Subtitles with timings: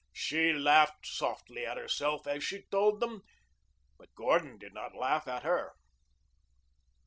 [0.13, 3.21] She laughed softly at herself as she told them,
[3.99, 5.73] but Gordon did not laugh at her.